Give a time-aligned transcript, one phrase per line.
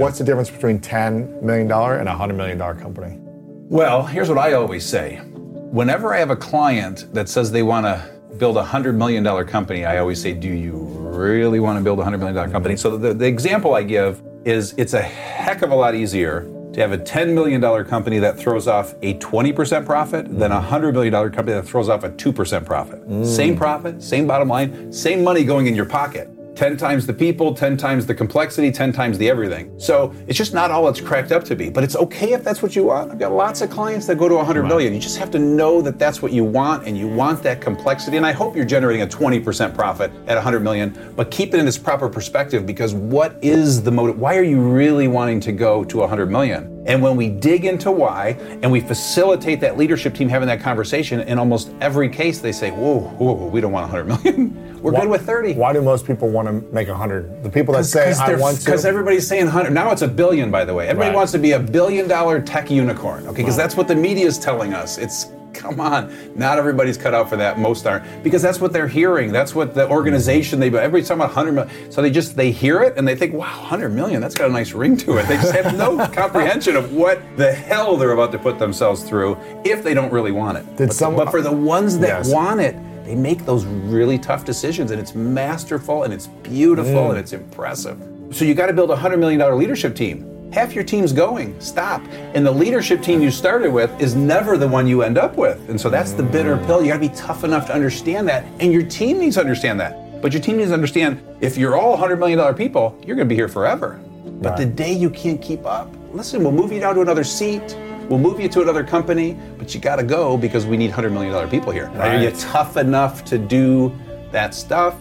[0.00, 3.18] What's the difference between $10 million and a $100 million company?
[3.20, 5.16] Well, here's what I always say.
[5.16, 9.84] Whenever I have a client that says they want to build a $100 million company,
[9.84, 12.78] I always say, Do you really want to build a $100 million company?
[12.78, 16.80] So the, the example I give is it's a heck of a lot easier to
[16.80, 21.12] have a $10 million company that throws off a 20% profit than a $100 million
[21.12, 23.06] company that throws off a 2% profit.
[23.06, 23.26] Mm.
[23.26, 26.30] Same profit, same bottom line, same money going in your pocket.
[26.60, 29.72] 10 times the people, 10 times the complexity, 10 times the everything.
[29.80, 31.70] So it's just not all it's cracked up to be.
[31.70, 33.10] But it's okay if that's what you want.
[33.10, 34.68] I've got lots of clients that go to 100 right.
[34.68, 34.92] million.
[34.92, 38.18] You just have to know that that's what you want and you want that complexity.
[38.18, 41.66] And I hope you're generating a 20% profit at 100 million, but keep it in
[41.66, 44.18] its proper perspective because what is the motive?
[44.18, 46.79] Why are you really wanting to go to 100 million?
[46.86, 48.30] And when we dig into why
[48.62, 52.70] and we facilitate that leadership team having that conversation, in almost every case they say,
[52.70, 54.66] whoa, whoa, we don't want 100 million.
[54.82, 55.54] We're why, good with 30.
[55.54, 57.42] Why do most people want to make 100?
[57.42, 58.64] The people that say, I want to.
[58.64, 59.72] Because everybody's saying 100.
[59.72, 60.88] Now it's a billion, by the way.
[60.88, 61.16] Everybody right.
[61.16, 63.42] wants to be a billion dollar tech unicorn, okay?
[63.42, 64.96] Because that's what the media is telling us.
[64.96, 66.12] It's come on.
[66.36, 67.58] Not everybody's cut out for that.
[67.58, 68.22] Most aren't.
[68.22, 69.32] Because that's what they're hearing.
[69.32, 71.92] That's what the organization they everybody's talking about 100 million.
[71.92, 74.52] So they just they hear it and they think, wow, 100 million, that's got a
[74.52, 75.28] nice ring to it.
[75.28, 79.36] They just have no comprehension of what the hell they're about to put themselves through
[79.64, 80.76] if they don't really want it.
[80.76, 82.32] Did but, some, but for the ones that yes.
[82.32, 87.10] want it, they make those really tough decisions and it's masterful and it's beautiful mm.
[87.10, 88.00] and it's impressive.
[88.30, 91.58] So you got to build a $100 million leadership team half your team's going.
[91.60, 92.02] Stop.
[92.34, 95.68] And the leadership team you started with is never the one you end up with.
[95.68, 96.82] And so that's the bitter pill.
[96.82, 98.44] You got to be tough enough to understand that.
[98.58, 100.20] And your team needs to understand that.
[100.20, 103.32] But your team needs to understand if you're all $100 million people, you're going to
[103.32, 104.00] be here forever.
[104.24, 104.58] But right.
[104.58, 107.76] the day you can't keep up, listen, we'll move you down to another seat.
[108.08, 111.12] We'll move you to another company, but you got to go because we need $100
[111.12, 111.86] million people here.
[111.90, 112.16] Right.
[112.16, 113.96] Are you tough enough to do
[114.32, 114.96] that stuff?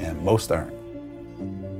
[0.00, 0.72] And most aren't.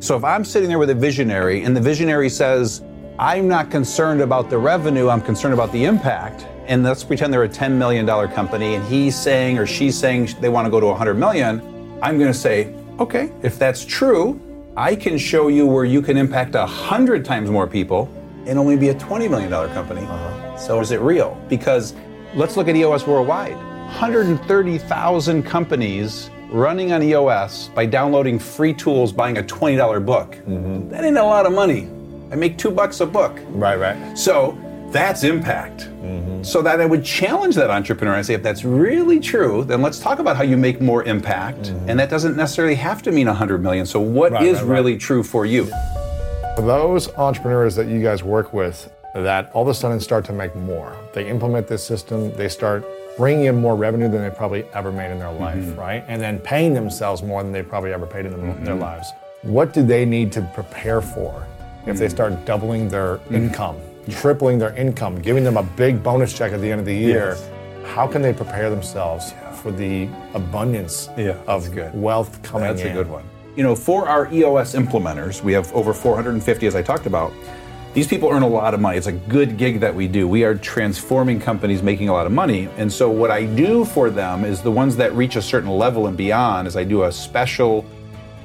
[0.02, 2.82] So if I'm sitting there with a visionary and the visionary says,
[3.18, 6.46] I'm not concerned about the revenue, I'm concerned about the impact.
[6.66, 10.48] And let's pretend they're a $10 million company and he's saying or she's saying they
[10.48, 11.60] want to go to 100 million.
[12.00, 14.40] I'm going to say, okay, if that's true,
[14.76, 18.10] I can show you where you can impact 100 times more people
[18.46, 20.02] and only be a $20 million company.
[20.02, 20.56] Uh-huh.
[20.56, 21.40] So is it real?
[21.48, 21.94] Because
[22.34, 29.36] let's look at EOS worldwide 130,000 companies running on EOS by downloading free tools, buying
[29.36, 30.32] a $20 book.
[30.32, 30.88] Mm-hmm.
[30.88, 31.88] That ain't a lot of money.
[32.32, 33.38] I make two bucks a book.
[33.50, 34.16] Right, right.
[34.16, 34.58] So
[34.90, 35.90] that's impact.
[36.00, 36.42] Mm-hmm.
[36.42, 39.98] So that I would challenge that entrepreneur and say, if that's really true, then let's
[39.98, 41.64] talk about how you make more impact.
[41.64, 41.90] Mm-hmm.
[41.90, 43.84] And that doesn't necessarily have to mean 100 million.
[43.84, 45.00] So what right, is right, really right.
[45.00, 45.66] true for you?
[46.56, 50.32] For those entrepreneurs that you guys work with that all of a sudden start to
[50.32, 52.82] make more, they implement this system, they start
[53.18, 55.78] bringing in more revenue than they probably ever made in their life, mm-hmm.
[55.78, 56.02] right?
[56.08, 58.64] And then paying themselves more than they probably ever paid in mm-hmm.
[58.64, 59.12] their lives.
[59.42, 61.46] What do they need to prepare for
[61.86, 62.10] if they mm.
[62.10, 63.76] start doubling their income,
[64.08, 67.36] tripling their income, giving them a big bonus check at the end of the year,
[67.36, 67.50] yes.
[67.94, 71.94] how can they prepare themselves for the abundance yeah, of good.
[71.94, 72.88] wealth coming that's in?
[72.88, 73.24] That's a good one.
[73.56, 77.32] You know, for our EOS implementers, we have over 450, as I talked about.
[77.92, 78.96] These people earn a lot of money.
[78.96, 80.26] It's a good gig that we do.
[80.26, 82.70] We are transforming companies making a lot of money.
[82.78, 86.06] And so, what I do for them is the ones that reach a certain level
[86.06, 87.84] and beyond, is I do a special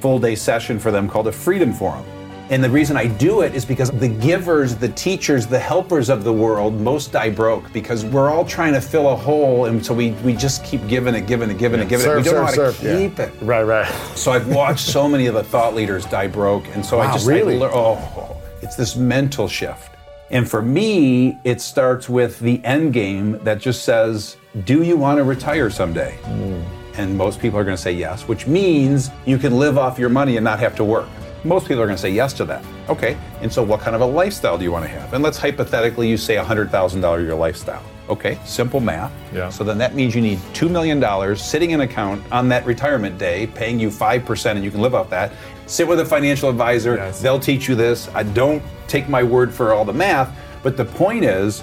[0.00, 2.04] full day session for them called a Freedom Forum.
[2.50, 6.24] And the reason I do it is because the givers, the teachers, the helpers of
[6.24, 9.66] the world most die broke because we're all trying to fill a hole.
[9.66, 12.30] And so we, we just keep giving it, giving it, giving it, giving Serve, it.
[12.30, 13.08] We don't serve, know how to Yeah.
[13.08, 13.32] keep it.
[13.42, 13.86] Right, right.
[14.16, 17.26] So I've watched so many of the thought leaders die broke, and so I just
[17.26, 17.56] really?
[17.56, 19.90] I lear- oh, it's this mental shift.
[20.30, 25.18] And for me, it starts with the end game that just says, "Do you want
[25.18, 26.60] to retire someday?" Hmm.
[27.00, 30.08] And most people are going to say yes, which means you can live off your
[30.08, 31.08] money and not have to work.
[31.44, 32.64] Most people are going to say yes to that.
[32.88, 35.14] Okay, and so what kind of a lifestyle do you want to have?
[35.14, 37.82] And let's hypothetically, you say $100,000 your lifestyle.
[38.08, 39.12] Okay, simple math.
[39.32, 39.50] Yeah.
[39.50, 43.46] So then that means you need $2 million sitting in account on that retirement day,
[43.48, 45.32] paying you 5%, and you can live off that.
[45.66, 47.20] Sit with a financial advisor, Yes.
[47.20, 48.08] they'll teach you this.
[48.14, 51.62] I don't take my word for all the math, but the point is,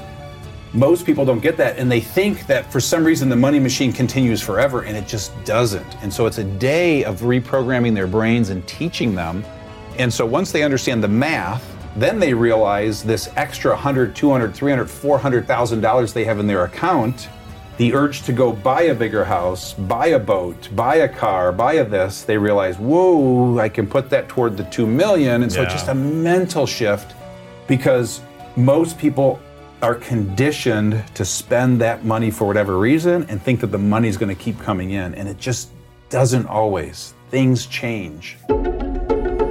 [0.73, 3.93] most people don't get that and they think that for some reason the money machine
[3.93, 5.95] continues forever and it just doesn't.
[6.03, 9.43] And so it's a day of reprogramming their brains and teaching them.
[9.97, 11.63] And so once they understand the math,
[11.95, 17.29] then they realize this extra 100, 200, 300, 400,000 dollars they have in their account,
[17.77, 21.73] the urge to go buy a bigger house, buy a boat, buy a car, buy
[21.73, 25.61] a this, they realize, "Whoa, I can put that toward the 2 million." And so
[25.61, 25.69] Yeah.
[25.69, 27.13] just a mental shift
[27.67, 28.21] because
[28.55, 29.39] most people
[29.81, 34.33] are conditioned to spend that money for whatever reason and think that the money's going
[34.33, 35.13] to keep coming in.
[35.13, 35.69] And it just
[36.09, 37.13] doesn't always.
[37.29, 38.37] Things change.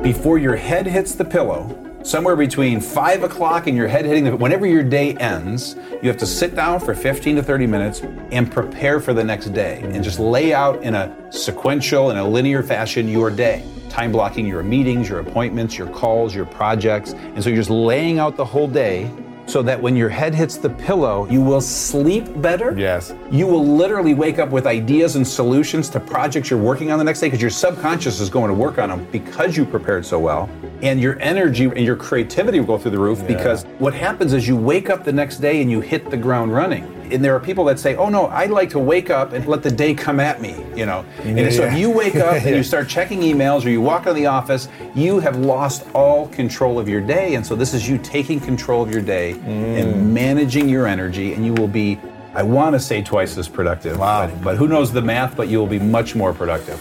[0.04, 4.36] Before your head hits the pillow, somewhere between 5 o'clock and your head hitting the
[4.36, 8.52] whenever your day ends, you have to sit down for 15 to 30 minutes and
[8.52, 12.62] prepare for the next day and just lay out in a sequential, in a linear
[12.62, 13.64] fashion your day.
[13.88, 17.14] Time blocking your meetings, your appointments, your calls, your projects.
[17.14, 19.10] And so you're just laying out the whole day
[19.46, 22.74] so that when your head hits the pillow, you will sleep better.
[22.78, 23.14] Yes.
[23.30, 27.04] You will literally wake up with ideas and solutions to projects you're working on the
[27.04, 30.18] next day because your subconscious is going to work on them because you prepared so
[30.18, 30.48] well.
[30.82, 34.46] And your energy and your creativity will go through the roof because what happens is
[34.48, 36.93] you wake up the next day and you hit the ground running.
[37.10, 39.62] And there are people that say, oh no, I'd like to wake up and let
[39.62, 41.04] the day come at me, you know.
[41.22, 44.14] And so if you wake up and you start checking emails or you walk in
[44.14, 47.34] the office, you have lost all control of your day.
[47.34, 50.06] And so this is you taking control of your day and mm.
[50.06, 52.00] managing your energy, and you will be,
[52.34, 53.98] I want to say twice as productive.
[53.98, 54.26] Wow.
[54.26, 56.80] But, but who knows the math, but you will be much more productive.